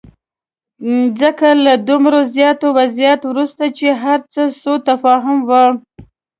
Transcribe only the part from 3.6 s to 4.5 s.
چې هرڅه